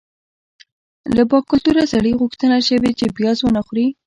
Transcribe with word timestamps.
له 1.15 1.23
باکلتوره 1.31 1.83
سړي 1.93 2.11
غوښتنه 2.21 2.57
شوې 2.67 2.91
چې 2.99 3.05
پیاز 3.17 3.37
ونه 3.41 3.61
خوري. 3.65 3.87